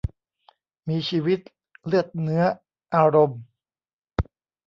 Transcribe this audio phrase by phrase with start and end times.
[0.87, 1.39] มีชีวิต
[1.85, 2.43] เลือดเนื้อ
[2.95, 3.41] อารมณ์